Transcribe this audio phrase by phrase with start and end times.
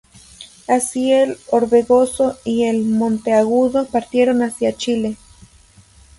[0.67, 5.15] Así, el "Orbegozo" y el "Monteagudo" partieron hacia Chile.